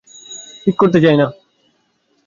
ঠিক 0.63 0.75
করতে 0.77 0.99
চাই 1.01 1.15
না। 1.17 1.27